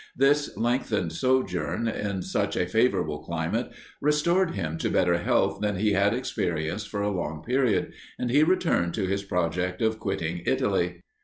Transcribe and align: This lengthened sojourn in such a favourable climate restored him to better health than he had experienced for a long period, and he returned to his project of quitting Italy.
This 0.17 0.57
lengthened 0.57 1.13
sojourn 1.13 1.87
in 1.87 2.23
such 2.23 2.55
a 2.55 2.65
favourable 2.65 3.19
climate 3.19 3.69
restored 4.01 4.55
him 4.55 4.79
to 4.79 4.89
better 4.89 5.19
health 5.19 5.59
than 5.61 5.75
he 5.75 5.91
had 5.91 6.11
experienced 6.11 6.89
for 6.89 7.03
a 7.03 7.11
long 7.15 7.43
period, 7.45 7.93
and 8.17 8.31
he 8.31 8.41
returned 8.41 8.95
to 8.95 9.05
his 9.05 9.21
project 9.21 9.79
of 9.79 9.99
quitting 9.99 10.41
Italy. 10.47 11.03